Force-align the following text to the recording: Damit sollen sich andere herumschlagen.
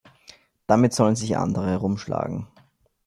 Damit 0.65 0.93
sollen 0.95 1.15
sich 1.15 1.37
andere 1.37 1.69
herumschlagen. 1.69 2.47